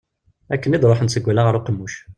Akken 0.53 0.75
i 0.75 0.79
d-ruḥent 0.81 1.13
seg 1.13 1.25
wallaɣ 1.25 1.45
ɣer 1.47 1.55
uqemmuc. 1.59 1.95